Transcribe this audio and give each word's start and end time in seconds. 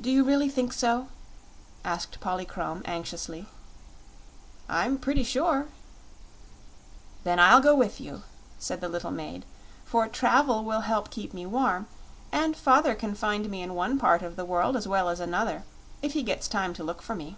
"Do 0.00 0.10
you 0.10 0.24
really 0.24 0.48
think 0.48 0.72
so?" 0.72 1.06
asked 1.84 2.18
Polychrome, 2.18 2.82
anxiously. 2.84 3.46
"I'm 4.68 4.98
pretty 4.98 5.22
sure." 5.22 5.66
"Then 7.22 7.38
I'll 7.38 7.60
go 7.60 7.72
with 7.72 8.00
you," 8.00 8.24
said 8.58 8.80
the 8.80 8.88
little 8.88 9.12
maid; 9.12 9.44
"for 9.84 10.08
travel 10.08 10.64
will 10.64 10.80
help 10.80 11.10
keep 11.10 11.32
me 11.32 11.46
warm, 11.46 11.86
and 12.32 12.56
father 12.56 12.96
can 12.96 13.14
find 13.14 13.48
me 13.48 13.62
in 13.62 13.76
one 13.76 14.00
part 14.00 14.22
of 14.22 14.34
the 14.34 14.44
world 14.44 14.76
as 14.76 14.88
well 14.88 15.08
as 15.08 15.20
another 15.20 15.62
if 16.02 16.14
he 16.14 16.24
gets 16.24 16.48
time 16.48 16.74
to 16.74 16.82
look 16.82 17.00
for 17.00 17.14
me." 17.14 17.36